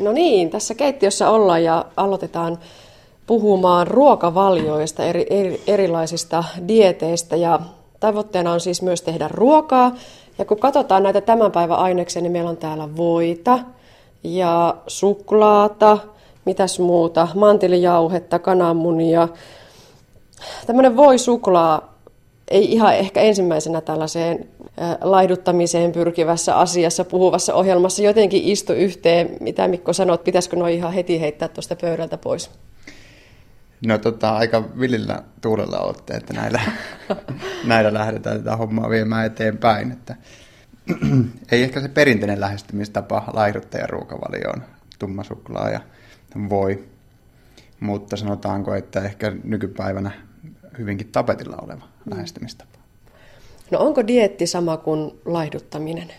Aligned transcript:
No 0.00 0.12
niin, 0.12 0.50
tässä 0.50 0.74
keittiössä 0.74 1.30
ollaan 1.30 1.64
ja 1.64 1.84
aloitetaan 1.96 2.58
puhumaan 3.26 3.86
ruokavalioista, 3.86 5.04
eri, 5.04 5.26
eri, 5.30 5.62
erilaisista 5.66 6.44
dieteistä 6.68 7.36
ja 7.36 7.60
tavoitteena 8.00 8.52
on 8.52 8.60
siis 8.60 8.82
myös 8.82 9.02
tehdä 9.02 9.28
ruokaa. 9.28 9.94
Ja 10.38 10.44
kun 10.44 10.58
katsotaan 10.58 11.02
näitä 11.02 11.20
tämän 11.20 11.52
päivän 11.52 11.78
aineksia, 11.78 12.22
niin 12.22 12.32
meillä 12.32 12.50
on 12.50 12.56
täällä 12.56 12.96
voita 12.96 13.58
ja 14.24 14.76
suklaata, 14.86 15.98
mitäs 16.44 16.78
muuta, 16.78 17.28
mantilijauhetta, 17.34 18.38
kananmunia. 18.38 19.28
Tämmöinen 20.66 20.96
voi 20.96 21.18
suklaa 21.18 21.94
ei 22.48 22.72
ihan 22.72 22.94
ehkä 22.94 23.20
ensimmäisenä 23.20 23.80
tällaiseen 23.80 24.48
laihduttamiseen 25.00 25.92
pyrkivässä 25.92 26.56
asiassa 26.56 27.04
puhuvassa 27.04 27.54
ohjelmassa 27.54 28.02
jotenkin 28.02 28.44
istu 28.44 28.72
yhteen. 28.72 29.36
Mitä 29.40 29.68
Mikko 29.68 29.92
sanot, 29.92 30.24
pitäisikö 30.24 30.56
noin 30.56 30.74
ihan 30.74 30.92
heti 30.92 31.20
heittää 31.20 31.48
tuosta 31.48 31.76
pöydältä 31.76 32.16
pois? 32.16 32.50
No 33.86 33.98
tota, 33.98 34.36
aika 34.36 34.78
vilillä 34.80 35.22
tuulella 35.40 35.78
olette, 35.78 36.14
että 36.14 36.32
näillä, 36.32 36.60
näillä 37.64 37.94
lähdetään 37.94 38.38
tätä 38.38 38.56
hommaa 38.56 38.90
viemään 38.90 39.26
eteenpäin. 39.26 39.92
Että, 39.92 40.16
ei 41.52 41.62
ehkä 41.62 41.80
se 41.80 41.88
perinteinen 41.88 42.40
lähestymistapa 42.40 43.24
laihduttajan 43.32 43.88
ruokavalioon, 43.88 44.62
tumma 44.98 45.24
suklaa 45.24 45.70
ja 45.70 45.80
voi, 46.48 46.84
mutta 47.80 48.16
sanotaanko, 48.16 48.74
että 48.74 49.00
ehkä 49.00 49.32
nykypäivänä 49.44 50.10
hyvinkin 50.78 51.08
tapetilla 51.12 51.56
oleva 51.62 51.84
mm. 52.04 52.10
lähestymistapa. 52.10 52.79
No 53.70 53.78
onko 53.78 54.06
dietti 54.06 54.46
sama 54.46 54.76
kuin 54.76 55.20
laihduttaminen? 55.24 56.12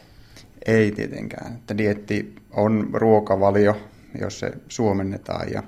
Ei 0.65 0.91
tietenkään. 0.91 1.55
Että 1.55 1.77
dietti 1.77 2.35
on 2.51 2.89
ruokavalio, 2.93 3.77
jos 4.21 4.39
se 4.39 4.51
suomennetaan. 4.67 5.51
Ja 5.51 5.63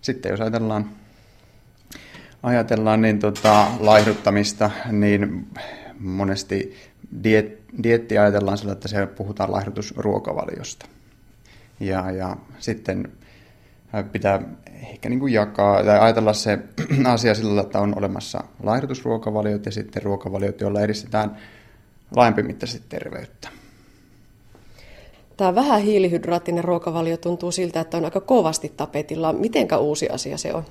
sitten 0.00 0.30
jos 0.30 0.40
ajatellaan, 0.40 0.90
ajatellaan 2.42 3.02
niin 3.02 3.18
tota, 3.18 3.66
laihduttamista, 3.80 4.70
niin 4.92 5.46
monesti 5.98 6.74
diet, 7.24 7.58
dietti 7.82 8.18
ajatellaan 8.18 8.58
sillä, 8.58 8.72
että 8.72 8.88
se 8.88 9.06
puhutaan 9.06 9.52
laihdutusruokavaliosta. 9.52 10.86
Ja, 11.80 12.10
ja 12.10 12.36
sitten 12.58 13.12
pitää 14.12 14.42
ehkä 14.82 15.08
niin 15.08 15.20
kuin 15.20 15.32
jakaa 15.32 15.84
tai 15.84 15.98
ajatella 15.98 16.32
se 16.32 16.58
asia 17.04 17.34
sillä 17.34 17.60
että 17.60 17.80
on 17.80 17.98
olemassa 17.98 18.44
laihdutusruokavaliot 18.62 19.66
ja 19.66 19.72
sitten 19.72 20.02
ruokavaliot, 20.02 20.60
joilla 20.60 20.80
edistetään 20.80 21.36
laajempimittaisesti 22.16 22.86
terveyttä. 22.88 23.48
Tämä 25.36 25.54
vähän 25.54 25.80
hiilihydraattinen 25.80 26.64
ruokavalio 26.64 27.16
tuntuu 27.16 27.52
siltä, 27.52 27.80
että 27.80 27.96
on 27.96 28.04
aika 28.04 28.20
kovasti 28.20 28.72
tapetilla. 28.76 29.32
Mitenkä 29.32 29.78
uusi 29.78 30.08
asia 30.08 30.38
se 30.38 30.54
on? 30.54 30.64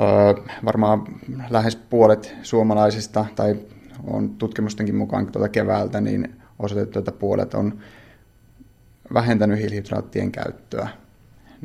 Öö, 0.00 0.44
varmaan 0.64 1.06
lähes 1.50 1.76
puolet 1.76 2.36
suomalaisista, 2.42 3.26
tai 3.36 3.56
on 4.04 4.30
tutkimustenkin 4.30 4.96
mukaan 4.96 5.32
tuota 5.32 5.48
keväältä, 5.48 6.00
niin 6.00 6.40
osoitettu, 6.58 6.98
että 6.98 7.12
puolet 7.12 7.54
on 7.54 7.80
vähentänyt 9.14 9.58
hiilihydraattien 9.58 10.32
käyttöä 10.32 10.88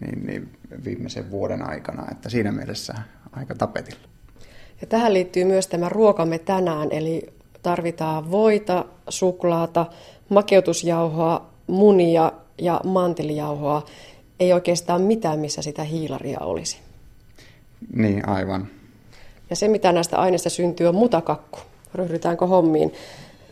niin, 0.01 0.25
niin 0.25 0.49
viimeisen 0.85 1.31
vuoden 1.31 1.69
aikana, 1.69 2.07
että 2.11 2.29
siinä 2.29 2.51
mielessä 2.51 2.93
aika 3.31 3.55
tapetilla. 3.55 4.07
Ja 4.81 4.87
tähän 4.87 5.13
liittyy 5.13 5.43
myös 5.43 5.67
tämä 5.67 5.89
ruokamme 5.89 6.39
tänään, 6.39 6.87
eli 6.91 7.33
tarvitaan 7.63 8.31
voita, 8.31 8.85
suklaata, 9.09 9.85
makeutusjauhoa, 10.29 11.45
munia 11.67 12.31
ja 12.57 12.81
mantilijauhoa. 12.83 13.85
Ei 14.39 14.53
oikeastaan 14.53 15.01
mitään, 15.01 15.39
missä 15.39 15.61
sitä 15.61 15.83
hiilaria 15.83 16.39
olisi. 16.39 16.77
Niin, 17.93 18.29
aivan. 18.29 18.67
Ja 19.49 19.55
se, 19.55 19.67
mitä 19.67 19.91
näistä 19.91 20.17
aineista 20.17 20.49
syntyy, 20.49 20.87
on 20.87 20.95
mutakakku. 20.95 21.59
Ryhdytäänkö 21.95 22.45
hommiin? 22.45 22.93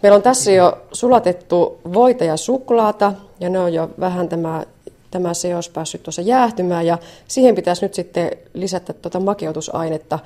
Meillä 0.04 0.16
on 0.16 0.22
tässä 0.22 0.52
jo 0.52 0.82
sulatettu 0.92 1.82
voita 1.94 2.24
ja 2.24 2.38
suklaata, 2.38 3.14
ja 3.40 3.50
ne 3.50 3.60
on 3.60 3.74
jo 3.74 3.90
vähän 4.00 4.30
tämä 4.30 4.64
tämä 5.14 5.34
seos 5.34 5.70
päässyt 5.70 6.04
tuossa 6.04 6.22
jäähtymään 6.22 6.86
ja 6.86 6.98
siihen 7.28 7.56
pitäisi 7.56 7.86
nyt 7.86 7.94
sitten 7.94 8.32
lisätä 8.54 8.94
tuota 8.94 9.20
makeutusainetta. 9.20 10.20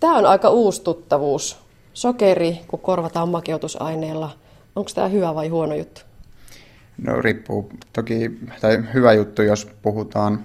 Tämä 0.00 0.16
on 0.16 0.26
aika 0.26 0.50
uusi 0.50 0.82
tuttavuus. 0.82 1.58
Sokeri, 1.94 2.60
kun 2.68 2.80
korvataan 2.80 3.28
makeutusaineella. 3.28 4.30
Onko 4.76 4.90
tämä 4.94 5.08
hyvä 5.08 5.34
vai 5.34 5.48
huono 5.48 5.74
juttu? 5.74 6.00
No 6.98 7.20
riippuu 7.20 7.70
toki, 7.92 8.38
tai 8.60 8.84
hyvä 8.94 9.12
juttu, 9.12 9.42
jos 9.42 9.68
puhutaan 9.82 10.44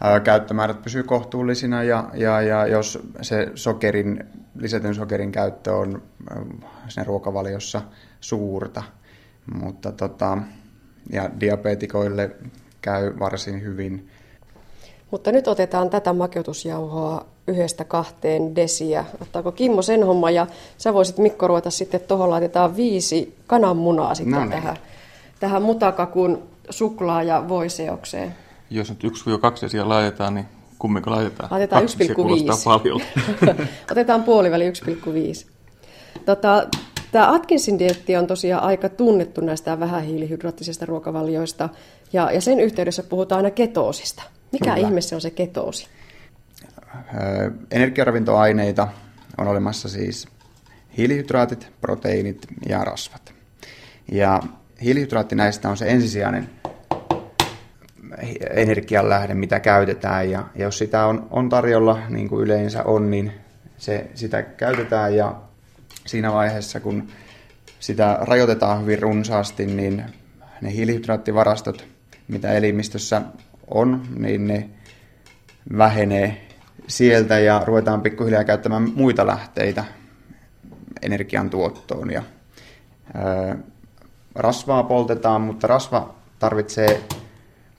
ää, 0.00 0.20
käyttömäärät 0.20 0.82
pysyy 0.82 1.02
kohtuullisina 1.02 1.82
ja, 1.82 2.10
ja, 2.14 2.40
ja 2.40 2.66
jos 2.66 2.98
se 3.22 3.48
sokerin, 3.54 4.24
lisätyn 4.58 4.94
sokerin 4.94 5.32
käyttö 5.32 5.74
on 5.74 6.02
sen 6.88 7.06
ruokavaliossa 7.06 7.82
suurta. 8.20 8.82
Mutta 9.54 9.92
tota, 9.92 10.38
ja 11.12 11.30
diabetikoille 11.40 12.30
käy 12.80 13.18
varsin 13.18 13.62
hyvin. 13.62 14.08
Mutta 15.10 15.32
nyt 15.32 15.48
otetaan 15.48 15.90
tätä 15.90 16.12
makeutusjauhoa 16.12 17.26
yhdestä 17.46 17.84
kahteen 17.84 18.56
desiä. 18.56 19.04
Ottaako 19.22 19.52
Kimmo 19.52 19.82
sen 19.82 20.06
homma 20.06 20.30
ja 20.30 20.46
sä 20.78 20.94
voisit 20.94 21.18
Mikko 21.18 21.48
ruveta 21.48 21.70
sitten 21.70 22.00
tuohon 22.00 22.30
laitetaan 22.30 22.76
viisi 22.76 23.36
kananmunaa 23.46 24.14
sitten 24.14 24.32
no 24.34 24.40
niin. 24.40 24.50
tähän, 24.50 24.76
tähän 25.40 25.62
mutakakun 25.62 26.42
suklaa- 26.70 27.22
ja 27.22 27.48
voiseokseen. 27.48 28.34
Jos 28.70 28.90
nyt 28.90 29.04
1-2 29.04 29.62
desiä 29.62 29.88
laitetaan, 29.88 30.34
niin 30.34 30.46
kumminko 30.78 31.10
laitetaan? 31.10 31.48
Laitetaan 31.50 31.82
1,5. 31.82 33.66
Otetaan 33.92 34.22
puoliväli 34.22 34.70
1,5. 34.70 35.50
Tota, 36.24 36.66
Tämä 37.12 37.34
Atkinsin 37.34 37.78
dietti 37.78 38.16
on 38.16 38.26
tosiaan 38.26 38.62
aika 38.62 38.88
tunnettu 38.88 39.40
näistä 39.40 39.80
vähähiilihydraattisista 39.80 40.86
ruokavalioista, 40.86 41.68
ja, 42.12 42.32
ja 42.32 42.40
sen 42.40 42.60
yhteydessä 42.60 43.02
puhutaan 43.02 43.36
aina 43.36 43.50
ketoosista. 43.50 44.22
Mikä 44.52 44.74
Kyllä. 44.74 44.88
ihme 44.88 45.00
se 45.00 45.14
on 45.14 45.20
se 45.20 45.30
ketoosi? 45.30 45.88
Energiaravintoaineita 47.70 48.88
on 49.38 49.48
olemassa 49.48 49.88
siis 49.88 50.28
hiilihydraatit, 50.96 51.68
proteiinit 51.80 52.46
ja 52.68 52.84
rasvat. 52.84 53.34
Ja 54.12 54.40
hiilihydraatti 54.82 55.34
näistä 55.34 55.68
on 55.68 55.76
se 55.76 55.86
ensisijainen 55.88 56.50
energianlähde, 58.50 59.34
mitä 59.34 59.60
käytetään. 59.60 60.30
Ja, 60.30 60.44
jos 60.54 60.78
sitä 60.78 61.06
on, 61.06 61.26
on 61.30 61.48
tarjolla, 61.48 61.98
niin 62.08 62.28
kuin 62.28 62.44
yleensä 62.44 62.82
on, 62.82 63.10
niin 63.10 63.32
se, 63.78 64.10
sitä 64.14 64.42
käytetään 64.42 65.16
ja 65.16 65.36
siinä 66.06 66.32
vaiheessa, 66.32 66.80
kun 66.80 67.08
sitä 67.80 68.18
rajoitetaan 68.20 68.82
hyvin 68.82 68.98
runsaasti, 68.98 69.66
niin 69.66 70.04
ne 70.60 70.72
hiilihydraattivarastot, 70.72 71.86
mitä 72.28 72.52
elimistössä 72.52 73.22
on, 73.68 74.02
niin 74.16 74.46
ne 74.46 74.70
vähenee 75.78 76.46
sieltä 76.86 77.38
ja 77.38 77.62
ruvetaan 77.64 78.00
pikkuhiljaa 78.00 78.44
käyttämään 78.44 78.90
muita 78.94 79.26
lähteitä 79.26 79.84
energiantuottoon. 81.02 82.10
Ja, 82.10 82.22
ää, 83.14 83.56
rasvaa 84.34 84.82
poltetaan, 84.82 85.40
mutta 85.40 85.66
rasva 85.66 86.14
tarvitsee 86.38 87.00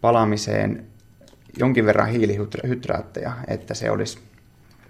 palamiseen 0.01 0.85
jonkin 1.57 1.85
verran 1.85 2.09
hiilihydraatteja, 2.09 3.33
että 3.47 3.73
se 3.73 3.91
olisi 3.91 4.19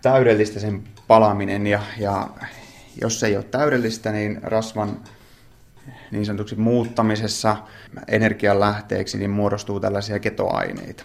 täydellistä 0.01 0.59
sen 0.59 0.83
palaminen 1.07 1.67
ja, 1.67 1.81
ja 1.97 2.29
jos 3.01 3.19
se 3.19 3.27
ei 3.27 3.35
ole 3.35 3.43
täydellistä, 3.43 4.11
niin 4.11 4.39
rasvan 4.43 4.99
niin 6.11 6.25
sanotuksi 6.25 6.55
muuttamisessa 6.55 7.57
energianlähteeksi 8.07 9.17
niin 9.17 9.29
muodostuu 9.29 9.79
tällaisia 9.79 10.19
ketoaineita. 10.19 11.03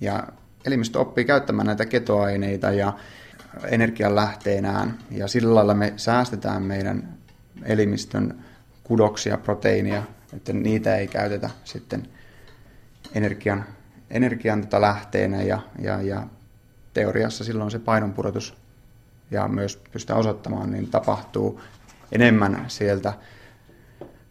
Ja 0.00 0.28
elimistö 0.64 0.98
oppii 0.98 1.24
käyttämään 1.24 1.66
näitä 1.66 1.86
ketoaineita 1.86 2.70
ja 2.70 2.92
energianlähteenään 3.64 4.98
ja 5.10 5.28
sillä 5.28 5.54
lailla 5.54 5.74
me 5.74 5.92
säästetään 5.96 6.62
meidän 6.62 7.14
elimistön 7.64 8.44
kudoksia, 8.84 9.38
proteiinia, 9.38 10.02
että 10.36 10.52
niitä 10.52 10.96
ei 10.96 11.06
käytetä 11.06 11.50
sitten 11.64 12.08
energian, 13.14 13.64
energian 14.10 14.60
tota 14.60 14.80
lähteenä 14.80 15.42
ja, 15.42 15.60
ja, 15.78 16.02
ja 16.02 16.26
teoriassa 16.94 17.44
silloin 17.44 17.70
se 17.70 17.78
painonpudotus 17.78 18.61
ja 19.32 19.48
myös 19.48 19.76
pystytään 19.92 20.20
osoittamaan, 20.20 20.70
niin 20.70 20.90
tapahtuu 20.90 21.60
enemmän 22.12 22.64
sieltä 22.68 23.12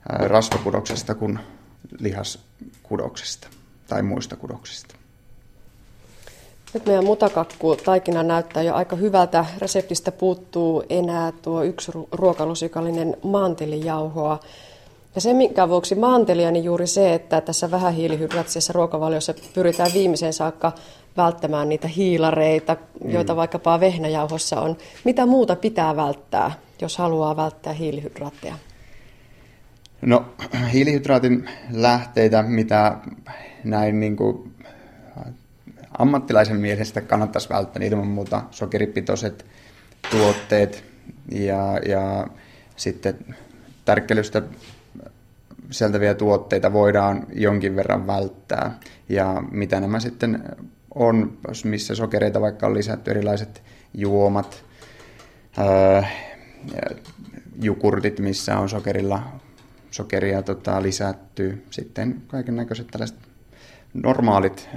rasvakudoksesta 0.05 1.15
kuin 1.15 1.39
lihaskudoksesta 1.99 3.47
tai 3.87 4.01
muista 4.01 4.35
kudoksista. 4.35 4.95
Nyt 6.73 6.85
meidän 6.85 7.05
mutakakku 7.05 7.75
taikina 7.75 8.23
näyttää 8.23 8.63
jo 8.63 8.75
aika 8.75 8.95
hyvältä. 8.95 9.45
Reseptistä 9.57 10.11
puuttuu 10.11 10.83
enää 10.89 11.31
tuo 11.31 11.63
yksi 11.63 11.91
ruokalusikallinen 12.11 13.17
mantelijauhoa. 13.23 14.39
Ja 15.15 15.21
se, 15.21 15.33
minkä 15.33 15.69
vuoksi 15.69 15.95
maantelia, 15.95 16.51
niin 16.51 16.63
juuri 16.63 16.87
se, 16.87 17.13
että 17.13 17.41
tässä 17.41 17.71
vähähiilihydraattisessa 17.71 18.73
ruokavaliossa 18.73 19.33
pyritään 19.53 19.91
viimeiseen 19.93 20.33
saakka 20.33 20.71
välttämään 21.17 21.69
niitä 21.69 21.87
hiilareita, 21.87 22.77
joita 23.05 23.33
mm. 23.33 23.37
vaikkapa 23.37 23.79
vehnäjauhossa 23.79 24.61
on. 24.61 24.77
Mitä 25.03 25.25
muuta 25.25 25.55
pitää 25.55 25.95
välttää, 25.95 26.51
jos 26.81 26.97
haluaa 26.97 27.35
välttää 27.35 27.73
hiilihydraatteja? 27.73 28.55
No 30.01 30.25
hiilihydraatin 30.73 31.49
lähteitä, 31.71 32.43
mitä 32.43 32.97
näin 33.63 33.99
niin 33.99 34.15
kuin 34.15 34.53
ammattilaisen 35.97 36.59
mielestä 36.59 37.01
kannattaisi 37.01 37.49
välttää, 37.49 37.79
niin 37.79 37.93
ilman 37.93 38.07
muuta 38.07 38.41
sokeripitoiset 38.51 39.45
tuotteet 40.11 40.83
ja, 41.31 41.79
ja 41.87 42.27
sitten 42.75 43.35
tärkkelystä 43.85 44.41
sieltäviä 45.71 46.13
tuotteita 46.13 46.73
voidaan 46.73 47.25
jonkin 47.33 47.75
verran 47.75 48.07
välttää. 48.07 48.79
Ja 49.09 49.43
mitä 49.51 49.79
nämä 49.79 49.99
sitten 49.99 50.43
on, 50.95 51.37
missä 51.63 51.95
sokereita 51.95 52.41
vaikka 52.41 52.67
on 52.67 52.73
lisätty, 52.73 53.11
erilaiset 53.11 53.63
juomat, 53.93 54.63
ää, 55.57 56.09
jukurtit, 57.61 58.19
missä 58.19 58.57
on 58.57 58.69
sokerilla 58.69 59.23
sokeria 59.91 60.41
tota, 60.41 60.81
lisätty, 60.81 61.65
sitten 61.69 62.21
kaiken 62.27 62.55
näköiset 62.55 62.87
tällaiset 62.87 63.17
normaalit 63.93 64.69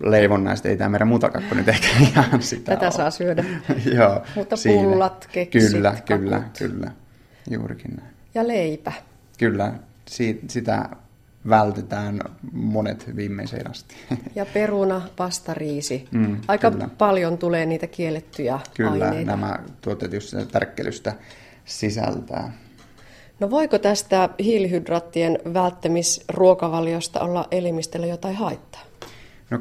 leivonnaiset, 0.00 0.66
ei 0.66 0.76
tämä 0.76 0.88
meidän 0.90 1.08
mutakakku 1.08 1.54
nyt 1.54 1.68
ehkä 1.68 1.86
ihan 2.06 2.42
sitä 2.42 2.64
Tätä 2.74 2.86
ole. 2.86 2.92
saa 2.92 3.10
syödä. 3.10 3.44
Joo, 3.96 4.22
Mutta 4.34 4.56
pullat, 4.64 5.28
keksit, 5.32 5.72
Kyllä, 5.72 5.90
kakut. 5.90 6.06
kyllä, 6.06 6.42
kyllä. 6.58 6.90
Juurikin 7.50 7.96
näin. 7.96 8.10
Ja 8.34 8.48
leipä. 8.48 8.92
Kyllä, 9.38 9.72
si- 10.08 10.40
sitä 10.48 10.88
vältetään 11.48 12.20
monet 12.52 13.16
viimeiseen 13.16 13.70
asti. 13.70 13.94
Ja 14.34 14.46
peruna, 14.46 15.02
pasta, 15.16 15.54
riisi. 15.54 16.08
Mm, 16.10 16.36
Aika 16.48 16.70
kyllä. 16.70 16.88
paljon 16.98 17.38
tulee 17.38 17.66
niitä 17.66 17.86
kiellettyjä 17.86 18.60
Kyllä, 18.76 19.04
aineita. 19.04 19.30
nämä 19.30 19.58
tuotteet 19.80 20.12
just 20.12 20.28
sitä 20.28 20.44
tärkkelystä 20.46 21.12
sisältää. 21.64 22.52
No 23.40 23.50
voiko 23.50 23.78
tästä 23.78 24.28
hiilihydraattien 24.42 25.38
välttämisruokavaliosta 25.54 27.20
olla 27.20 27.48
elimistölle 27.50 28.06
jotain 28.06 28.36
haittaa? 28.36 28.80
No 29.50 29.60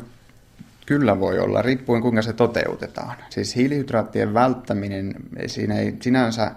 kyllä 0.85 1.19
voi 1.19 1.39
olla, 1.39 1.62
riippuen 1.62 2.01
kuinka 2.01 2.21
se 2.21 2.33
toteutetaan. 2.33 3.13
Siis 3.30 3.56
hiilihydraattien 3.56 4.33
välttäminen, 4.33 5.15
siinä 5.47 5.80
ei 5.80 5.95
sinänsä 6.01 6.51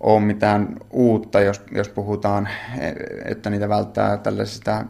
ole 0.00 0.20
mitään 0.20 0.76
uutta, 0.90 1.40
jos, 1.40 1.62
jos 1.72 1.88
puhutaan, 1.88 2.48
että 3.24 3.50
niitä 3.50 3.68
välttää 3.68 4.16
tällaisista, 4.16 4.84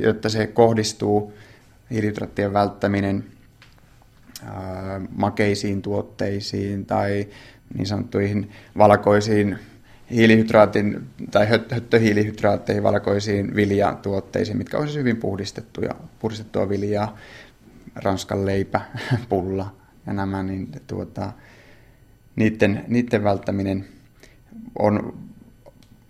jotta 0.00 0.28
se 0.28 0.46
kohdistuu 0.46 1.32
hiilihydraattien 1.90 2.52
välttäminen 2.52 3.24
makeisiin 5.16 5.82
tuotteisiin 5.82 6.86
tai 6.86 7.26
niin 7.74 7.86
sanottuihin 7.86 8.50
valkoisiin 8.78 9.58
hiilihydraatin 10.10 11.06
tai 11.30 11.46
höt- 11.46 11.74
höttöhiilihydraatteihin, 11.74 12.82
valkoisiin 12.82 13.56
viljatuotteisiin, 13.56 14.58
mitkä 14.58 14.78
on 14.78 14.86
siis 14.86 14.98
hyvin 14.98 15.16
puhdistettuja, 15.16 15.94
puhdistettua 16.18 16.68
viljaa, 16.68 17.16
ranskan 17.94 18.46
leipä, 18.46 18.80
pulla 19.28 19.74
ja 20.06 20.12
nämä, 20.12 20.42
niin 20.42 20.68
tuota, 20.86 21.32
niiden, 22.36 22.84
niiden 22.88 23.24
välttäminen 23.24 23.84
on, 24.78 25.18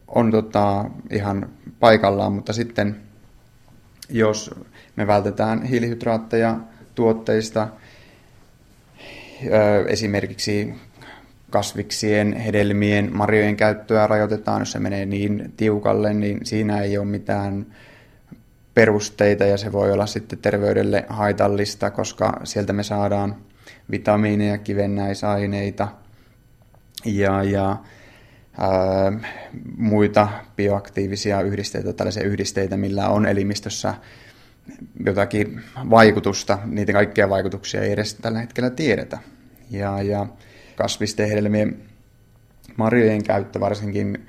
on 0.08 0.30
tota, 0.30 0.84
ihan 1.10 1.50
paikallaan, 1.80 2.32
mutta 2.32 2.52
sitten 2.52 2.96
jos 4.10 4.50
me 4.96 5.06
vältetään 5.06 5.62
hiilihydraatteja 5.62 6.60
tuotteista, 6.94 7.68
esimerkiksi 9.88 10.74
kasviksien, 11.50 12.32
hedelmien, 12.32 13.16
marjojen 13.16 13.56
käyttöä 13.56 14.06
rajoitetaan, 14.06 14.60
jos 14.60 14.72
se 14.72 14.78
menee 14.78 15.06
niin 15.06 15.52
tiukalle, 15.56 16.14
niin 16.14 16.40
siinä 16.46 16.80
ei 16.80 16.98
ole 16.98 17.06
mitään 17.06 17.66
perusteita 18.74 19.44
ja 19.44 19.56
se 19.56 19.72
voi 19.72 19.92
olla 19.92 20.06
sitten 20.06 20.38
terveydelle 20.38 21.06
haitallista, 21.08 21.90
koska 21.90 22.40
sieltä 22.44 22.72
me 22.72 22.82
saadaan 22.82 23.36
vitamiineja, 23.90 24.58
kivennäisaineita 24.58 25.88
ja, 27.06 27.42
ja 27.42 27.76
ää, 28.58 29.12
muita 29.76 30.28
bioaktiivisia 30.56 31.40
yhdisteitä, 31.40 31.92
tällaisia 31.92 32.24
yhdisteitä, 32.24 32.76
millä 32.76 33.08
on 33.08 33.26
elimistössä 33.26 33.94
jotakin 35.06 35.60
vaikutusta. 35.90 36.58
Niitä 36.64 36.92
kaikkia 36.92 37.28
vaikutuksia 37.28 37.82
ei 37.82 37.92
edes 37.92 38.14
tällä 38.14 38.38
hetkellä 38.38 38.70
tiedetä. 38.70 39.18
Ja, 39.70 40.02
ja 40.02 40.26
kasvisten 40.76 41.28
hedelmien 41.28 41.82
marjojen 42.76 43.22
käyttö, 43.22 43.60
varsinkin 43.60 44.26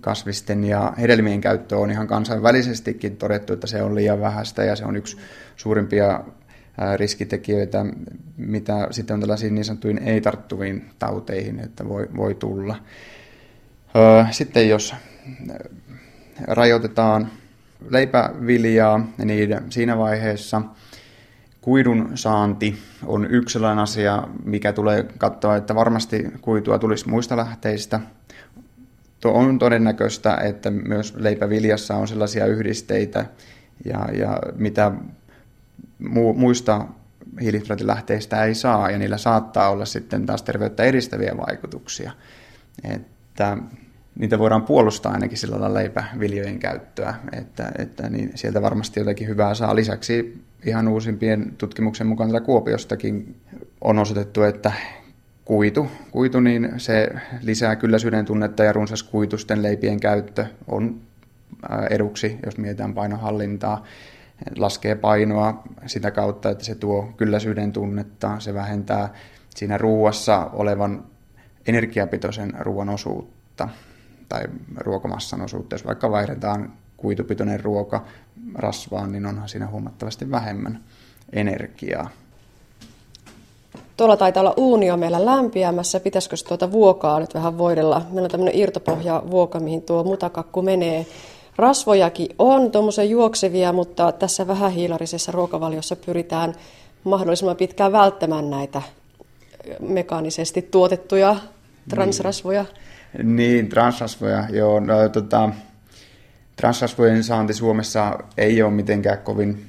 kasvisten 0.00 0.64
ja 0.64 0.92
hedelmien 1.00 1.40
käyttö 1.40 1.78
on 1.78 1.90
ihan 1.90 2.06
kansainvälisestikin 2.06 3.16
todettu, 3.16 3.52
että 3.52 3.66
se 3.66 3.82
on 3.82 3.94
liian 3.94 4.20
vähäistä 4.20 4.64
ja 4.64 4.76
se 4.76 4.84
on 4.84 4.96
yksi 4.96 5.16
suurimpia 5.56 6.24
riskitekijöitä, 6.96 7.86
mitä 8.36 8.88
sitten 8.90 9.14
on 9.14 9.20
tällaisiin 9.20 9.54
niin 9.54 9.64
sanottuihin 9.64 10.02
ei-tarttuviin 10.02 10.90
tauteihin, 10.98 11.60
että 11.60 11.88
voi, 11.88 12.08
voi 12.16 12.34
tulla. 12.34 12.76
Sitten 14.30 14.68
jos 14.68 14.94
rajoitetaan 16.46 17.28
leipäviljaa, 17.90 19.08
niin 19.24 19.56
siinä 19.70 19.98
vaiheessa 19.98 20.62
kuidun 21.60 22.10
saanti 22.14 22.78
on 23.06 23.26
yksi 23.30 23.52
sellainen 23.52 23.82
asia, 23.82 24.28
mikä 24.44 24.72
tulee 24.72 25.06
katsoa, 25.18 25.56
että 25.56 25.74
varmasti 25.74 26.26
kuitua 26.40 26.78
tulisi 26.78 27.08
muista 27.08 27.36
lähteistä. 27.36 28.00
On 29.24 29.58
todennäköistä, 29.58 30.36
että 30.36 30.70
myös 30.70 31.14
leipäviljassa 31.16 31.94
on 31.94 32.08
sellaisia 32.08 32.46
yhdisteitä, 32.46 33.26
ja, 33.84 34.08
ja 34.12 34.38
mitä 34.56 34.92
muista 36.34 36.86
hiilihydraattilähteistä 37.40 38.44
ei 38.44 38.54
saa, 38.54 38.90
ja 38.90 38.98
niillä 38.98 39.18
saattaa 39.18 39.70
olla 39.70 39.84
sitten 39.84 40.26
taas 40.26 40.42
terveyttä 40.42 40.82
edistäviä 40.82 41.36
vaikutuksia. 41.46 42.12
Että 42.84 43.58
niitä 44.18 44.38
voidaan 44.38 44.62
puolustaa 44.62 45.12
ainakin 45.12 45.38
sillä 45.38 45.60
lailla 45.60 45.78
leipäviljojen 45.78 46.58
käyttöä, 46.58 47.14
että, 47.32 47.72
että 47.78 48.10
niin 48.10 48.32
sieltä 48.34 48.62
varmasti 48.62 49.00
jotakin 49.00 49.28
hyvää 49.28 49.54
saa. 49.54 49.76
Lisäksi 49.76 50.42
ihan 50.66 50.88
uusimpien 50.88 51.54
tutkimuksen 51.58 52.06
mukaan 52.06 52.30
täällä 52.30 52.46
Kuopiostakin 52.46 53.36
on 53.80 53.98
osoitettu, 53.98 54.42
että 54.42 54.72
kuitu, 55.44 55.86
kuitu 56.10 56.40
niin 56.40 56.72
se 56.76 57.08
lisää 57.42 57.76
kylläisyyden 57.76 58.24
tunnetta 58.24 58.64
ja 58.64 58.72
runsaskuitusten 58.72 59.62
leipien 59.62 60.00
käyttö 60.00 60.46
on 60.66 61.00
eduksi, 61.90 62.38
jos 62.46 62.58
mietitään 62.58 62.94
painohallintaa. 62.94 63.84
Laskee 64.56 64.94
painoa 64.94 65.62
sitä 65.86 66.10
kautta, 66.10 66.50
että 66.50 66.64
se 66.64 66.74
tuo 66.74 67.08
kylläisyyden 67.16 67.72
tunnetta, 67.72 68.36
se 68.38 68.54
vähentää 68.54 69.14
siinä 69.56 69.78
ruuassa 69.78 70.50
olevan 70.52 71.04
energiapitoisen 71.66 72.54
ruoan 72.58 72.88
osuutta 72.88 73.68
tai 74.28 74.42
ruokamassan 74.76 75.40
osuutta. 75.40 75.74
Jos 75.74 75.86
vaikka 75.86 76.10
vaihdetaan 76.10 76.72
kuitupitoinen 76.96 77.60
ruoka 77.60 78.04
rasvaan, 78.54 79.12
niin 79.12 79.26
onhan 79.26 79.48
siinä 79.48 79.66
huomattavasti 79.66 80.30
vähemmän 80.30 80.84
energiaa. 81.32 82.10
Tuolla 83.96 84.16
taitaa 84.16 84.40
olla 84.40 84.54
uunia 84.56 84.96
meillä 84.96 85.24
lämpiämässä. 85.24 86.00
Pitäisikö 86.00 86.36
tuota 86.48 86.72
vuokaa 86.72 87.20
nyt 87.20 87.34
vähän 87.34 87.58
voidella? 87.58 88.02
Meillä 88.10 88.26
on 88.26 88.30
tämmöinen 88.30 88.56
irtopohja 88.56 89.22
vuoka, 89.30 89.60
mihin 89.60 89.82
tuo 89.82 90.04
mutakakku 90.04 90.62
menee. 90.62 91.06
Rasvojakin 91.58 92.28
on 92.38 92.70
tuommoisia 92.70 93.04
juoksevia, 93.04 93.72
mutta 93.72 94.12
tässä 94.12 94.46
vähähiilarisessa 94.46 95.32
ruokavaliossa 95.32 95.96
pyritään 95.96 96.54
mahdollisimman 97.04 97.56
pitkään 97.56 97.92
välttämään 97.92 98.50
näitä 98.50 98.82
mekaanisesti 99.80 100.62
tuotettuja 100.62 101.36
transrasvoja. 101.88 102.64
Niin, 103.18 103.36
niin 103.36 103.68
transrasvoja, 103.68 104.44
joo. 104.50 104.80
No, 104.80 105.08
tota, 105.08 105.50
transrasvojen 106.56 107.24
saanti 107.24 107.54
Suomessa 107.54 108.18
ei 108.36 108.62
ole 108.62 108.70
mitenkään 108.70 109.18
kovin 109.18 109.66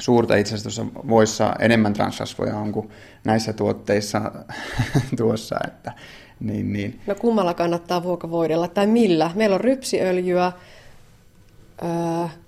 suurta. 0.00 0.36
Itse 0.36 0.54
asiassa 0.54 0.82
tuossa 0.82 1.08
voissa 1.08 1.54
enemmän 1.58 1.92
transrasvoja 1.92 2.56
on 2.56 2.72
kuin 2.72 2.90
näissä 3.24 3.52
tuotteissa 3.52 4.32
tuossa. 5.16 5.56
Että, 5.66 5.92
niin, 6.40 6.72
niin. 6.72 7.00
No 7.06 7.14
kummalla 7.14 7.54
kannattaa 7.54 8.02
vuokavoidella 8.02 8.68
tai 8.68 8.86
millä? 8.86 9.30
Meillä 9.34 9.54
on 9.54 9.60
rypsiöljyä, 9.60 10.52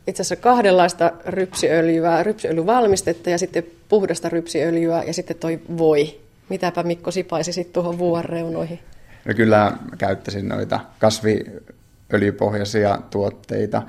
itse 0.07 0.23
asiassa 0.23 0.37
kahdenlaista 0.37 1.13
rypsiöljyä, 1.27 2.23
rypsiöljyvalmistetta 2.23 3.31
ja 3.31 3.39
sitten 3.39 3.65
puhdasta 3.89 4.29
rypsiöljyä 4.29 5.03
ja 5.03 5.15
sitten 5.15 5.37
toi 5.37 5.61
voi. 5.79 6.21
Mitäpä 6.49 6.83
Mikko 6.83 7.11
sipaisi 7.11 7.53
sitten 7.53 7.75
tuohon 7.75 7.99
vuoren 7.99 8.31
reunoihin? 8.31 8.81
No 9.25 9.35
kyllä 9.35 9.73
käyttäisin 9.99 10.49
noita 10.49 10.81
kasviöljypohjaisia 10.99 12.99
tuotteita 13.11 13.83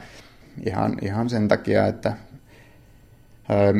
ihan, 0.65 0.97
ihan 1.01 1.29
sen 1.29 1.47
takia, 1.47 1.87
että 1.87 2.13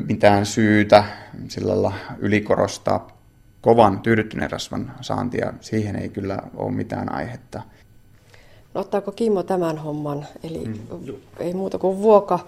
mitään 0.08 0.46
syytä 0.46 1.04
sillä 1.48 1.72
lailla 1.72 1.94
ylikorostaa 2.20 3.18
kovan 3.62 4.00
tyydyttyneen 4.00 4.52
rasvan 4.52 4.94
saantia, 5.02 5.54
siihen 5.62 5.96
ei 5.96 6.10
kyllä 6.10 6.40
ole 6.56 6.72
mitään 6.72 7.12
aihetta. 7.12 7.62
No, 8.78 8.82
ottaako 8.82 9.12
Kimmo 9.12 9.44
tämän 9.44 9.78
homman? 9.78 10.26
Eli 10.44 10.66
mm. 10.66 10.80
ei 11.40 11.54
muuta 11.54 11.78
kuin 11.78 12.02
vuoka 12.02 12.40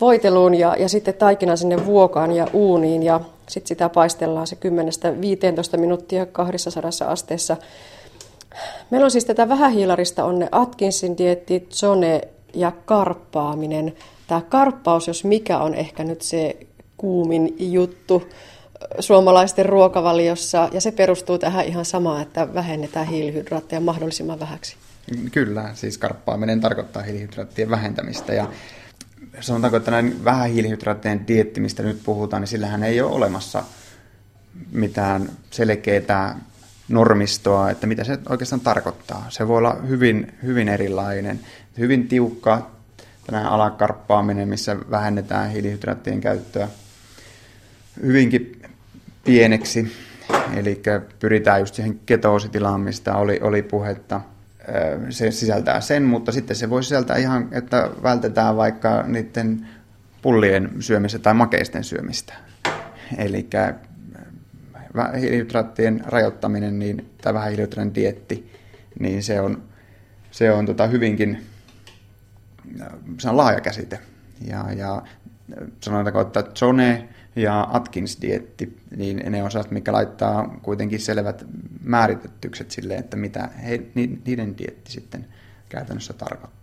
voiteluun 0.00 0.54
ja, 0.54 0.76
ja 0.78 0.88
sitten 0.88 1.14
taikina 1.14 1.56
sinne 1.56 1.86
vuokaan 1.86 2.32
ja 2.32 2.46
uuniin 2.52 3.02
ja 3.02 3.20
sitten 3.48 3.68
sitä 3.68 3.88
paistellaan 3.88 4.46
se 4.46 4.58
10-15 5.76 5.80
minuuttia 5.80 6.26
200 6.26 6.90
asteessa. 7.06 7.56
Meillä 8.90 9.04
on 9.04 9.10
siis 9.10 9.24
tätä 9.24 9.48
vähähiilarista 9.48 10.24
on 10.24 10.38
ne 10.38 10.48
Atkinsin 10.52 11.18
dietti, 11.18 11.68
zone 11.70 12.20
ja 12.54 12.72
karppaaminen. 12.84 13.94
Tämä 14.26 14.40
karppaus, 14.40 15.08
jos 15.08 15.24
mikä 15.24 15.58
on 15.58 15.74
ehkä 15.74 16.04
nyt 16.04 16.22
se 16.22 16.56
kuumin 16.96 17.56
juttu 17.58 18.22
suomalaisten 19.00 19.66
ruokavaliossa, 19.66 20.68
ja 20.72 20.80
se 20.80 20.92
perustuu 20.92 21.38
tähän 21.38 21.66
ihan 21.66 21.84
samaan, 21.84 22.22
että 22.22 22.54
vähennetään 22.54 23.06
hiilihydraatteja 23.06 23.80
mahdollisimman 23.80 24.40
vähäksi. 24.40 24.76
Kyllä, 25.32 25.70
siis 25.74 25.98
karppaaminen 25.98 26.60
tarkoittaa 26.60 27.02
hiilihydraattien 27.02 27.70
vähentämistä, 27.70 28.32
ja 28.34 28.48
sanotaanko, 29.40 29.76
että 29.76 29.90
näin 29.90 30.24
vähän 30.24 30.50
hiilihydraattien 30.50 31.28
dietti, 31.28 31.60
mistä 31.60 31.82
nyt 31.82 32.00
puhutaan, 32.04 32.42
niin 32.42 32.48
sillähän 32.48 32.82
ei 32.82 33.00
ole 33.00 33.12
olemassa 33.12 33.64
mitään 34.72 35.30
selkeää 35.50 36.40
normistoa, 36.88 37.70
että 37.70 37.86
mitä 37.86 38.04
se 38.04 38.18
oikeastaan 38.28 38.60
tarkoittaa. 38.60 39.26
Se 39.28 39.48
voi 39.48 39.58
olla 39.58 39.76
hyvin, 39.88 40.34
hyvin 40.42 40.68
erilainen, 40.68 41.40
hyvin 41.78 42.08
tiukka 42.08 42.70
tänään 43.26 43.46
alakarppaaminen, 43.46 44.48
missä 44.48 44.76
vähennetään 44.90 45.50
hiilihydraattien 45.50 46.20
käyttöä 46.20 46.68
hyvinkin 48.02 48.62
pieneksi, 49.24 49.92
eli 50.56 50.82
pyritään 51.18 51.60
just 51.60 51.74
siihen 51.74 52.00
ketoositilaan, 52.06 52.80
mistä 52.80 53.16
oli, 53.16 53.40
oli 53.42 53.62
puhetta. 53.62 54.20
Se 55.10 55.30
sisältää 55.30 55.80
sen, 55.80 56.02
mutta 56.02 56.32
sitten 56.32 56.56
se 56.56 56.70
voi 56.70 56.82
sisältää 56.82 57.16
ihan, 57.16 57.48
että 57.52 57.90
vältetään 58.02 58.56
vaikka 58.56 59.02
niiden 59.02 59.68
pullien 60.22 60.70
syömistä 60.80 61.18
tai 61.18 61.34
makeisten 61.34 61.84
syömistä. 61.84 62.34
Eli 63.18 63.48
hiilihydraattien 65.20 66.02
rajoittaminen 66.06 66.78
niin, 66.78 67.10
tai 67.22 67.34
vähän 67.34 67.48
hiilihydraattien 67.48 67.94
dietti, 67.94 68.52
niin 68.98 69.22
se 69.22 69.40
on, 69.40 69.62
se 70.30 70.52
on 70.52 70.66
tota 70.66 70.86
hyvinkin 70.86 71.46
se 73.18 73.28
on 73.28 73.36
laaja 73.36 73.60
käsite. 73.60 73.98
Ja, 74.46 74.72
ja 74.76 75.02
sanotaanko, 75.80 76.20
että 76.20 76.44
zone 76.54 77.08
ja 77.38 77.68
Atkins-dietti, 77.72 78.78
niin 78.96 79.32
ne 79.32 79.42
osat, 79.42 79.70
mikä 79.70 79.92
laittaa 79.92 80.58
kuitenkin 80.62 81.00
selvät 81.00 81.44
määritetykset 81.82 82.70
sille, 82.70 82.94
että 82.94 83.16
mitä 83.16 83.48
he, 83.64 83.82
niiden 84.24 84.58
dietti 84.58 84.92
sitten 84.92 85.26
käytännössä 85.68 86.12
tarkoittaa. 86.12 86.57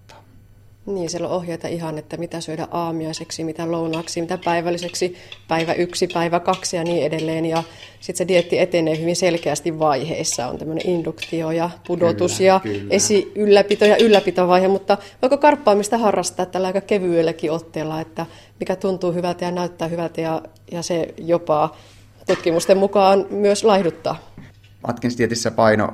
Niin, 0.86 1.10
siellä 1.10 1.28
on 1.28 1.36
ohjeita 1.36 1.68
ihan, 1.68 1.98
että 1.98 2.18
mitä 2.18 2.42
syödä 2.42 2.68
aamiaiseksi, 2.72 3.44
mitä 3.44 3.72
lounaaksi, 3.72 4.22
mitä 4.22 4.40
päivälliseksi, 4.46 5.16
päivä 5.48 5.74
yksi, 5.74 6.08
päivä 6.14 6.40
kaksi 6.40 6.76
ja 6.76 6.84
niin 6.84 7.06
edelleen. 7.06 7.46
Ja 7.46 7.64
sitten 8.00 8.18
se 8.18 8.28
dietti 8.28 8.60
etenee 8.60 9.00
hyvin 9.00 9.16
selkeästi 9.16 9.80
vaiheissa. 9.80 10.48
On 10.48 10.58
tämmöinen 10.58 10.90
induktio 10.90 11.52
ja 11.52 11.70
pudotus 11.88 12.38
kyllä, 12.38 12.48
ja 12.48 12.60
kyllä. 12.60 12.88
esi 12.90 13.32
ylläpito 13.36 13.86
ja 13.86 13.98
ylläpitovaihe, 13.98 14.68
mutta 14.68 14.98
voiko 15.22 15.38
karppaamista 15.38 15.98
harrastaa 15.98 16.46
tällä 16.46 16.68
aika 16.68 16.82
kevyelläkin 16.82 17.52
otteella, 17.52 18.02
että 18.02 18.26
mikä 18.60 18.76
tuntuu 18.76 19.14
hyvältä 19.14 19.46
ja 19.46 19.52
näyttää 19.52 19.88
hyvältä 19.88 20.22
ja, 20.22 20.42
ja 20.72 20.82
se 20.82 21.14
jopa 21.18 21.76
tutkimusten 22.28 22.78
mukaan 22.78 23.26
myös 23.30 23.64
laihduttaa? 23.64 24.18
Atkins-dietissä 24.88 25.52
paino 25.52 25.94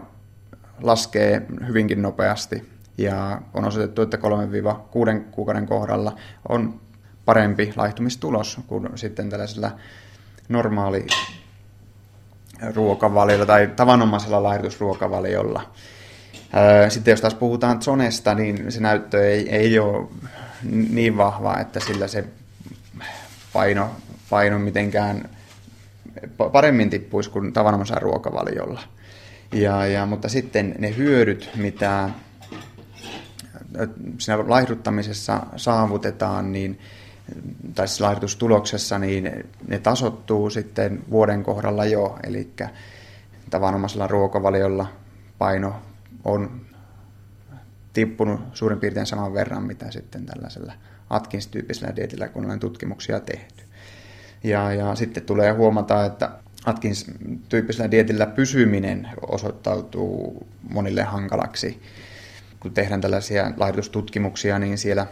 laskee 0.81 1.41
hyvinkin 1.67 2.01
nopeasti 2.01 2.71
ja 3.03 3.41
on 3.53 3.65
osoitettu, 3.65 4.01
että 4.01 4.17
3-6 4.17 4.20
kuukauden 5.31 5.65
kohdalla 5.65 6.15
on 6.50 6.79
parempi 7.25 7.74
laihtumistulos 7.75 8.60
kuin 8.67 8.89
sitten 8.96 9.29
tällaisella 9.29 9.72
normaali 10.50 11.08
ruokavaliolla 12.75 13.46
tai 13.46 13.67
tavanomaisella 13.75 14.43
laihdutusruokavaliolla. 14.43 15.72
Sitten 16.89 17.12
jos 17.12 17.22
taas 17.22 17.36
puhutaan 17.36 17.81
zonesta, 17.81 18.36
niin 18.36 18.72
se 18.72 18.79
näyttö 18.79 19.29
ei, 19.29 19.50
ei 19.50 19.79
ole 19.79 20.08
niin 20.89 21.17
vahva, 21.17 21.58
että 21.60 21.79
sillä 21.79 22.08
se 22.08 22.24
paino, 23.53 23.91
paino 24.29 24.60
mitenkään 24.60 25.29
paremmin 26.51 26.89
tippuisi 26.89 27.29
kuin 27.29 27.53
tavanomaisella 27.53 28.00
ruokavaliolla. 28.00 28.81
Ja, 29.53 29.86
ja, 29.86 30.05
mutta 30.05 30.29
sitten 30.29 30.75
ne 30.79 30.96
hyödyt, 30.98 31.50
mitä 31.55 32.10
siinä 34.18 34.44
laihduttamisessa 34.48 35.46
saavutetaan, 35.56 36.51
niin, 36.51 36.80
tai 37.75 37.88
siis 37.88 38.01
laihdutustuloksessa, 38.01 39.00
niin 39.00 39.50
ne 39.68 39.80
tasottuu 39.80 40.50
sitten 40.50 41.04
vuoden 41.10 41.44
kohdalla 41.44 41.86
jo, 41.86 42.20
eli 42.24 42.54
tavanomaisella 43.50 44.08
ruokavaliolla 44.08 44.88
paino 45.38 45.75
on 46.24 46.62
tippunut 47.94 48.40
suurin 48.54 48.80
piirtein 48.80 49.06
saman 49.06 49.34
verran, 49.34 49.63
mitä 49.63 49.92
sitten 49.92 50.25
tällaisella 50.25 50.74
Atkins-tyyppisellä 51.10 51.96
dietillä, 51.96 52.28
kun 52.28 52.46
olen 52.46 52.60
tutkimuksia 52.60 53.20
tehty. 53.20 53.63
Ja, 54.44 54.74
ja 54.74 54.96
sitten 54.96 55.24
tulee 55.24 55.51
huomata, 55.51 56.06
että 56.06 56.32
Atkins-tyyppisellä 56.66 57.92
dietillä 57.92 58.25
pysyminen 58.25 59.10
osoittautuu 59.28 60.48
monille 60.70 61.04
hankalaksi 61.04 61.82
kun 62.62 62.74
tehdään 62.74 63.01
tällaisia 63.01 63.51
laihdutustutkimuksia, 63.58 64.60
niin 64.60 64.77
siellä 64.77 65.08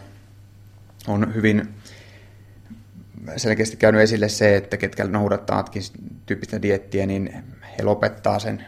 on 1.08 1.34
hyvin 1.34 1.74
selkeästi 3.36 3.76
käynyt 3.76 4.00
esille 4.00 4.28
se, 4.28 4.56
että 4.56 4.76
ketkä 4.76 5.04
noudattaa 5.04 5.58
Atkins-tyyppistä 5.58 6.62
diettiä, 6.62 7.06
niin 7.06 7.44
he 7.78 7.82
lopettaa 7.82 8.38
sen 8.38 8.64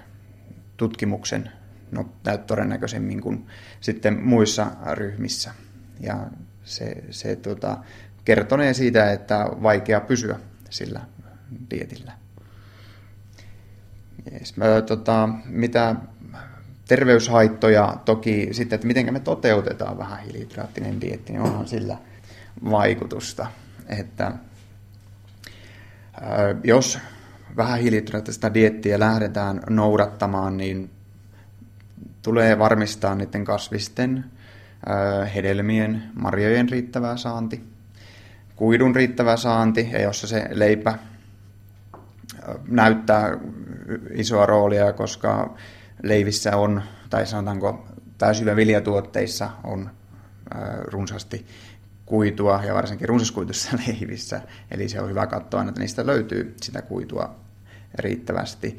tutkimuksen 0.77 1.53
no, 1.91 2.13
todennäköisemmin 2.47 3.21
kuin 3.21 3.47
sitten 3.81 4.23
muissa 4.23 4.67
ryhmissä. 4.93 5.55
Ja 6.01 6.27
se, 6.65 7.05
se 7.11 7.37
tota, 7.37 7.79
kertonee 8.25 8.75
siitä, 8.75 9.13
että 9.13 9.45
on 9.45 9.63
vaikea 9.63 10.01
pysyä 10.01 10.39
sillä 10.71 11.01
dietillä. 11.71 12.13
Yes. 14.33 14.57
Mä, 14.57 14.83
tota, 14.87 15.29
mitä 15.45 15.97
terveyshaittoja 16.89 17.97
toki 18.05 18.49
sitten, 18.53 18.75
että 18.75 18.87
miten 18.87 19.13
me 19.13 19.21
toteutetaan 19.21 19.99
vähän 19.99 20.19
hiilihydraattinen 20.19 21.01
dietti, 21.01 21.33
niin 21.33 21.43
onhan 21.43 21.69
sillä 21.69 21.97
vaikutusta. 22.71 23.47
Että 23.89 24.33
jos 26.65 26.99
vähän 27.57 27.79
hiilihydraattista 27.79 28.55
diettiä 28.55 28.99
lähdetään 28.99 29.61
noudattamaan, 29.71 30.57
niin 30.57 30.91
tulee 32.23 32.59
varmistaa 32.59 33.15
niiden 33.15 33.45
kasvisten, 33.45 34.25
hedelmien, 35.35 36.03
marjojen 36.15 36.69
riittävä 36.69 37.17
saanti, 37.17 37.65
kuidun 38.57 38.97
riittävä 38.97 39.37
saanti, 39.37 39.89
ja 39.93 40.03
jossa 40.03 40.27
se 40.27 40.49
leipä 40.51 40.99
näyttää 42.69 43.39
isoa 44.15 44.47
roolia, 44.47 44.93
koska 44.93 45.55
leivissä 46.03 46.57
on, 46.57 46.83
tai 47.11 47.27
sanotaanko 47.27 47.87
täysillä 48.19 48.57
viljatuotteissa 48.57 49.51
on 49.65 49.91
runsaasti 50.85 51.47
kuitua 52.07 52.63
ja 52.65 52.75
varsinkin 52.75 53.09
runsaskuitussa 53.09 53.79
leivissä. 53.87 54.41
Eli 54.71 54.89
se 54.89 55.01
on 55.01 55.11
hyvä 55.11 55.27
katsoa, 55.27 55.63
että 55.63 55.81
niistä 55.81 56.07
löytyy 56.07 56.55
sitä 56.63 56.83
kuitua 56.83 57.35
riittävästi. 57.95 58.79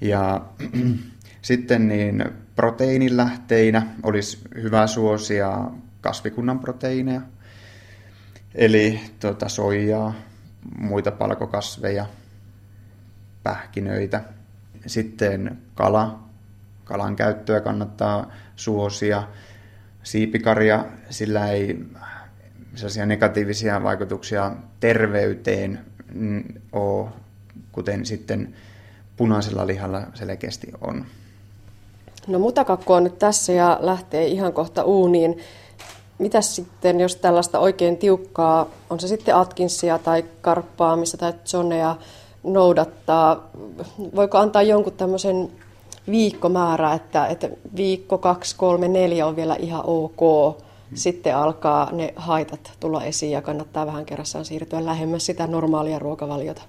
Ja 0.00 0.46
sitten 1.42 1.88
niin 1.88 2.24
proteiinilähteinä 2.56 3.86
olisi 4.02 4.38
hyvä 4.54 4.86
suosia 4.86 5.70
kasvikunnan 6.00 6.58
proteiineja, 6.58 7.20
eli 8.54 9.00
tuota, 9.20 9.48
soijaa, 9.48 10.14
muita 10.78 11.10
palkokasveja, 11.10 12.06
pähkinöitä. 13.42 14.24
Sitten 14.86 15.58
kala, 15.74 16.25
kalan 16.86 17.16
käyttöä 17.16 17.60
kannattaa 17.60 18.32
suosia. 18.56 19.22
Siipikarja, 20.02 20.84
sillä 21.10 21.50
ei 21.50 21.84
sellaisia 22.74 23.06
negatiivisia 23.06 23.82
vaikutuksia 23.82 24.52
terveyteen 24.80 25.80
ole, 26.72 27.08
kuten 27.72 28.06
sitten 28.06 28.54
punaisella 29.16 29.66
lihalla 29.66 30.02
selkeästi 30.14 30.66
on. 30.80 31.04
No 32.26 32.38
mutakakku 32.38 32.92
on 32.92 33.04
nyt 33.04 33.18
tässä 33.18 33.52
ja 33.52 33.78
lähtee 33.80 34.26
ihan 34.26 34.52
kohta 34.52 34.84
uuniin. 34.84 35.38
Mitäs 36.18 36.56
sitten, 36.56 37.00
jos 37.00 37.16
tällaista 37.16 37.58
oikein 37.58 37.96
tiukkaa, 37.96 38.66
on 38.90 39.00
se 39.00 39.08
sitten 39.08 39.36
Atkinsia 39.36 39.98
tai 39.98 40.24
karppaamista 40.40 41.16
tai 41.16 41.32
zonea 41.44 41.96
noudattaa, 42.42 43.50
voiko 44.14 44.38
antaa 44.38 44.62
jonkun 44.62 44.92
tämmöisen 44.92 45.50
viikkomäärä, 46.10 46.92
että, 46.92 47.26
että 47.26 47.48
viikko, 47.76 48.18
kaksi, 48.18 48.56
kolme, 48.56 48.88
neljä 48.88 49.26
on 49.26 49.36
vielä 49.36 49.56
ihan 49.58 49.82
ok. 49.86 50.20
Sitten 50.94 51.36
alkaa 51.36 51.92
ne 51.92 52.12
haitat 52.16 52.72
tulla 52.80 53.04
esiin 53.04 53.32
ja 53.32 53.42
kannattaa 53.42 53.86
vähän 53.86 54.06
kerrassaan 54.06 54.44
siirtyä 54.44 54.84
lähemmäs 54.84 55.26
sitä 55.26 55.46
normaalia 55.46 55.98
ruokavaliota. 55.98 56.62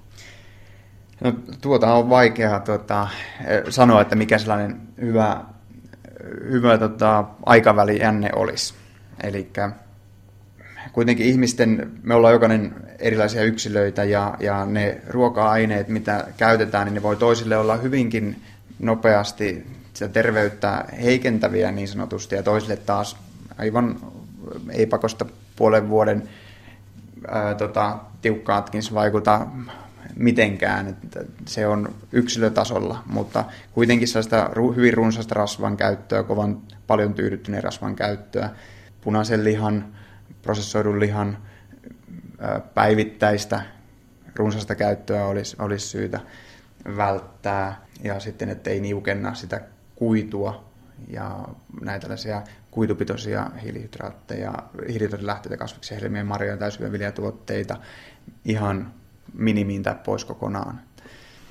No, 1.23 1.33
tuota 1.61 1.93
on 1.93 2.09
vaikea 2.09 2.59
tuota, 2.59 3.07
sanoa, 3.69 4.01
että 4.01 4.15
mikä 4.15 4.37
sellainen 4.37 4.81
hyvä, 5.01 5.43
hyvä 6.51 6.77
tota, 6.77 7.25
aikaväli 7.45 7.99
jänne 7.99 8.29
olisi. 8.35 8.73
Eli 9.23 9.51
kuitenkin 10.93 11.25
ihmisten, 11.25 11.91
me 12.03 12.15
ollaan 12.15 12.33
jokainen 12.33 12.75
erilaisia 12.99 13.43
yksilöitä 13.43 14.03
ja, 14.03 14.35
ja 14.39 14.65
ne 14.65 15.01
ruoka-aineet, 15.07 15.87
mitä 15.87 16.27
käytetään, 16.37 16.85
niin 16.85 16.93
ne 16.93 17.03
voi 17.03 17.15
toisille 17.15 17.57
olla 17.57 17.77
hyvinkin 17.77 18.41
nopeasti 18.79 19.67
sitä 19.93 20.09
terveyttä 20.09 20.85
heikentäviä 21.03 21.71
niin 21.71 21.87
sanotusti 21.87 22.35
ja 22.35 22.43
toisille 22.43 22.77
taas 22.77 23.17
aivan 23.57 23.99
ei 24.71 24.85
pakosta 24.85 25.25
puolen 25.55 25.89
vuoden 25.89 26.29
ää, 27.27 27.55
tota, 27.55 27.97
tiukkaatkin 28.21 28.81
vaikuta 28.93 29.47
mitenkään. 30.15 30.87
Että 30.87 31.23
se 31.45 31.67
on 31.67 31.95
yksilötasolla, 32.11 33.03
mutta 33.05 33.45
kuitenkin 33.71 34.07
sellaista 34.07 34.49
hyvin 34.75 34.93
runsasta 34.93 35.35
rasvan 35.35 35.77
käyttöä, 35.77 36.23
kovan 36.23 36.61
paljon 36.87 37.13
tyydyttyneen 37.13 37.63
rasvan 37.63 37.95
käyttöä, 37.95 38.49
punaisen 39.01 39.43
lihan, 39.43 39.85
prosessoidun 40.41 40.99
lihan 40.99 41.37
päivittäistä 42.73 43.61
runsasta 44.35 44.75
käyttöä 44.75 45.25
olisi, 45.25 45.55
olisi 45.59 45.87
syytä 45.87 46.19
välttää 46.97 47.85
ja 48.03 48.19
sitten, 48.19 48.49
ettei 48.49 48.79
niukenna 48.79 49.33
sitä 49.33 49.61
kuitua 49.95 50.63
ja 51.07 51.47
näitä 51.81 52.01
tällaisia 52.01 52.41
kuitupitoisia 52.71 53.51
hiilihydraatteja, 53.63 54.53
hiilihydraattilähteitä, 54.89 55.57
kasviksia, 55.57 55.99
helmiä, 55.99 56.23
marjoja 56.23 56.57
tai 56.57 56.71
syöviljatuotteita 56.71 57.77
ihan 58.45 58.93
minimiin 59.33 59.83
tai 59.83 59.95
pois 60.05 60.25
kokonaan. 60.25 60.81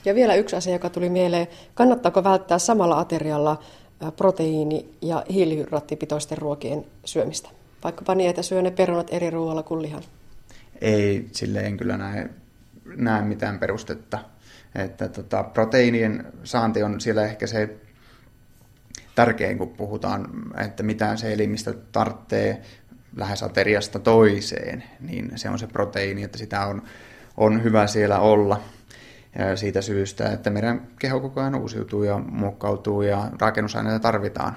Ja 0.05 0.15
vielä 0.15 0.35
yksi 0.35 0.57
asia, 0.57 0.73
joka 0.73 0.91
tuli 0.91 1.09
mieleen. 1.09 1.47
Kannattaako 1.75 2.25
välttää 2.25 2.59
samalla 2.59 2.99
aterialla 2.99 3.63
proteiini- 4.17 4.95
ja 5.03 5.25
hiilihydraattipitoisten 5.31 6.39
ruokien 6.39 6.85
syömistä? 7.05 7.49
Vaikkapa 7.85 8.15
niin, 8.15 8.31
että 8.31 8.43
syö 8.43 8.63
ne 8.63 8.71
perunat 8.71 9.09
eri 9.11 9.31
ruoalla 9.31 9.63
kuin 9.63 9.83
lihan. 9.83 10.03
Ei, 10.81 11.29
sille 11.33 11.61
en 11.61 11.77
kyllä 11.77 11.97
näe, 11.97 12.31
näe 12.97 13.23
mitään 13.23 13.59
perustetta. 13.59 14.19
Että 14.77 15.09
tota, 15.09 15.43
proteiinien 15.43 16.27
saanti 16.45 16.83
on 16.83 17.01
siellä 17.01 17.25
ehkä 17.25 17.47
se 17.47 17.77
tärkein, 19.15 19.59
kun 19.59 19.69
puhutaan, 19.69 20.29
että 20.65 20.83
mitä 20.83 21.17
se 21.17 21.33
elimistä 21.33 21.75
tarvitsee 21.93 22.63
lähes 23.17 23.43
ateriasta 23.43 23.99
toiseen, 23.99 24.85
niin 25.01 25.33
se 25.35 25.51
on 25.51 25.59
se 25.59 25.67
proteiini, 25.67 26.23
että 26.23 26.39
sitä 26.39 26.67
on, 26.67 26.83
on 27.37 27.65
hyvä 27.65 27.87
siellä 27.87 28.19
olla 28.19 28.61
ja 29.39 29.57
siitä 29.57 29.83
syystä, 29.83 30.33
että 30.33 30.51
meidän 30.51 30.87
keho 30.99 31.21
koko 31.21 31.41
ajan 31.41 31.55
uusiutuu 31.55 32.03
ja 32.03 32.19
muokkautuu 32.19 33.03
ja 33.03 33.31
rakennusaineita 33.41 33.99
tarvitaan. 33.99 34.57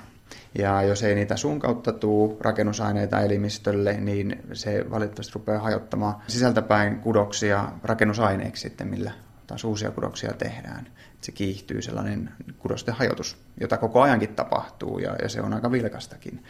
Ja 0.57 0.81
jos 0.83 1.03
ei 1.03 1.15
niitä 1.15 1.35
sun 1.35 1.59
kautta 1.59 1.93
tuu 1.93 2.38
rakennusaineita 2.41 3.21
elimistölle, 3.21 3.93
niin 3.93 4.43
se 4.53 4.85
valitettavasti 4.91 5.33
rupeaa 5.35 5.59
hajottamaan 5.59 6.15
sisältäpäin 6.27 6.99
kudoksia 6.99 7.71
rakennusaineeksi 7.83 8.62
sitten, 8.62 8.88
millä 8.88 9.12
taas 9.49 9.63
uusia 9.63 9.91
kudoksia 9.91 10.33
tehdään. 10.33 10.88
Että 10.88 11.25
se 11.25 11.31
kiihtyy 11.31 11.81
sellainen 11.81 12.31
kudosten 12.59 12.93
hajotus, 12.93 13.38
jota 13.62 13.77
koko 13.77 14.01
ajankin 14.01 14.35
tapahtuu 14.35 14.99
ja, 14.99 15.15
ja 15.21 15.29
se 15.29 15.41
on 15.41 15.53
aika 15.53 15.71
vilkastakin. 15.71 16.43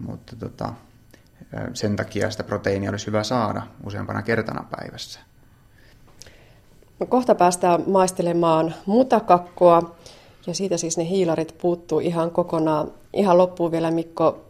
Mutta 0.00 0.36
tota, 0.36 0.72
sen 1.74 1.96
takia 1.96 2.30
sitä 2.30 2.44
proteiinia 2.44 2.90
olisi 2.90 3.06
hyvä 3.06 3.24
saada 3.24 3.62
useampana 3.84 4.22
kertana 4.22 4.64
päivässä. 4.70 5.20
No, 7.00 7.06
kohta 7.06 7.34
päästään 7.34 7.84
maistelemaan 7.86 8.74
mutakakkoa 8.86 9.96
ja 10.46 10.54
siitä 10.54 10.76
siis 10.76 10.96
ne 10.96 11.08
hiilarit 11.08 11.58
puuttuu 11.58 12.00
ihan 12.00 12.30
kokonaan. 12.30 12.92
Ihan 13.12 13.38
loppuun 13.38 13.72
vielä 13.72 13.90
Mikko, 13.90 14.44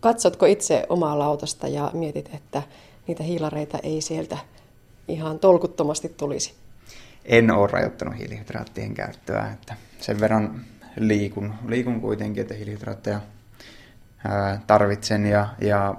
katsotko 0.00 0.46
itse 0.46 0.86
omaa 0.88 1.18
lautasta 1.18 1.68
ja 1.68 1.90
mietit, 1.94 2.30
että 2.34 2.62
niitä 3.06 3.22
hiilareita 3.22 3.78
ei 3.82 4.00
sieltä 4.00 4.38
ihan 5.08 5.38
tolkuttomasti 5.38 6.08
tulisi? 6.08 6.61
En 7.24 7.50
ole 7.50 7.68
rajoittanut 7.72 8.18
hiilihydraattien 8.18 8.94
käyttöä. 8.94 9.50
Että 9.52 9.74
sen 10.00 10.20
verran 10.20 10.60
liikun, 10.96 11.54
liikun 11.66 12.00
kuitenkin, 12.00 12.40
että 12.40 12.54
hiilihydraatteja 12.54 13.20
tarvitsen 14.66 15.26
ja, 15.26 15.48
ja 15.60 15.94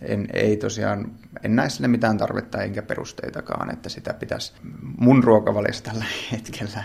en, 0.00 0.28
ei 0.32 0.56
tosiaan, 0.56 1.12
en 1.42 1.56
näe 1.56 1.70
sille 1.70 1.88
mitään 1.88 2.18
tarvetta 2.18 2.62
enkä 2.62 2.82
perusteitakaan, 2.82 3.72
että 3.72 3.88
sitä 3.88 4.14
pitäisi 4.14 4.52
mun 4.98 5.24
ruokavaliossa 5.24 5.84
tällä 5.84 6.04
hetkellä 6.32 6.84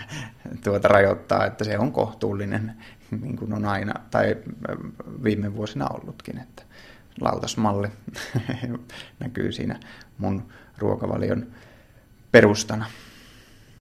tuota 0.64 0.88
rajoittaa, 0.88 1.46
että 1.46 1.64
se 1.64 1.78
on 1.78 1.92
kohtuullinen, 1.92 2.74
niin 3.20 3.36
kuin 3.36 3.52
on 3.52 3.64
aina, 3.64 3.94
tai 4.10 4.36
viime 5.24 5.56
vuosina 5.56 5.86
ollutkin, 5.88 6.38
että 6.38 6.62
lautasmalli 7.20 7.88
näkyy 9.20 9.52
siinä 9.52 9.80
mun 10.18 10.48
ruokavalion 10.78 11.46
perustana. 12.32 12.86